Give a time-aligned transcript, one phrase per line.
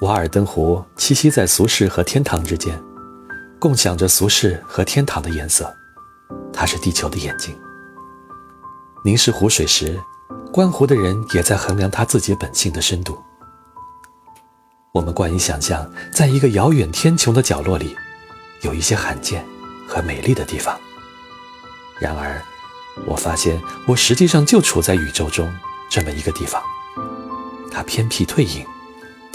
[0.00, 2.78] 瓦尔登湖栖息在俗世和天堂之间，
[3.58, 5.74] 共享着俗世和天堂的颜色。
[6.52, 7.58] 它是地球的眼睛。
[9.02, 9.98] 凝视湖水时，
[10.52, 13.18] 观湖的人也在衡量他自己本性的深度。
[14.92, 17.96] 我们惯于想象，在一个遥远天穹的角落里，
[18.60, 19.46] 有一些罕见
[19.88, 20.78] 和美丽的地方。
[21.98, 22.42] 然而，
[23.06, 25.50] 我发现我实际上就处在宇宙中
[25.88, 26.62] 这么一个地方。
[27.70, 28.62] 它偏僻退隐。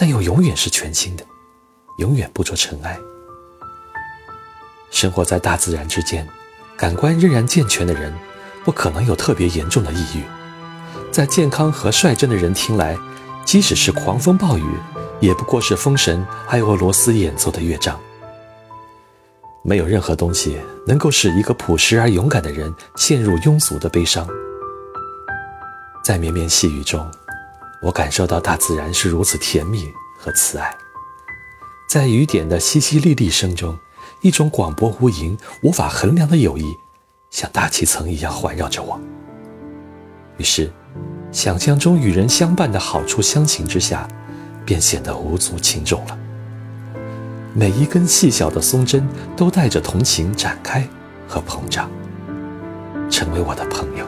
[0.01, 1.23] 但又永远是全新的，
[1.99, 2.97] 永远不着尘埃。
[4.89, 6.27] 生活在大自然之间，
[6.75, 8.11] 感官仍然健全的人，
[8.65, 10.23] 不可能有特别严重的抑郁。
[11.11, 12.97] 在健康和率真的人听来，
[13.45, 14.75] 即使是狂风暴雨，
[15.19, 17.99] 也不过是风神埃俄罗斯演奏的乐章。
[19.63, 20.57] 没有任何东西
[20.87, 24.27] 能够使一个朴实而勇敢的人陷入庸俗的悲伤。
[26.03, 27.07] 在绵绵细雨中。
[27.81, 30.71] 我感受到大自然是如此甜蜜和慈爱，
[31.89, 33.75] 在雨点的淅淅沥沥声中，
[34.21, 36.63] 一种广博无垠、无法衡量的友谊，
[37.31, 39.01] 像大气层一样环绕着我。
[40.37, 40.71] 于是，
[41.31, 44.07] 想象中与人相伴的好处相形之下，
[44.63, 46.15] 便显得无足轻重了。
[47.55, 50.87] 每一根细小的松针都带着同情展开
[51.27, 51.89] 和膨胀，
[53.09, 54.05] 成为我的朋友。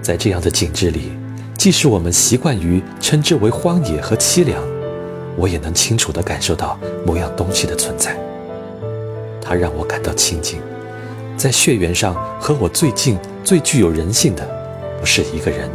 [0.00, 1.12] 在这样的景致里。
[1.58, 4.62] 即使我们习惯于称之为荒野和凄凉，
[5.36, 8.16] 我也能清楚地感受到某样东西的存在。
[9.42, 10.60] 它让我感到亲近，
[11.36, 14.48] 在血缘上和我最近、最具有人性的，
[15.00, 15.68] 不是一个人。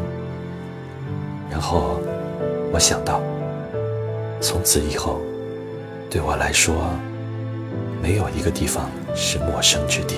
[1.51, 1.99] 然后，
[2.71, 3.21] 我想到，
[4.39, 5.19] 从此以后，
[6.09, 6.73] 对我来说，
[8.01, 10.15] 没有一个地方是陌生之地。